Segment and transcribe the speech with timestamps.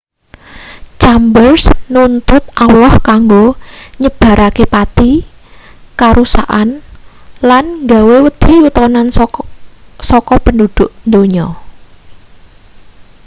[1.01, 1.63] chambers
[1.93, 3.45] nuntut allah kanggo
[4.01, 5.11] nyebarake pati
[5.99, 6.69] karusakan
[7.49, 9.07] lan gawe wedi yutonan
[10.09, 11.47] saka penduduk donya